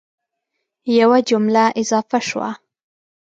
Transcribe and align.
یوه 0.99 1.19
جمله 1.29 1.65
اضافه 1.81 2.19
شوه 2.27 2.51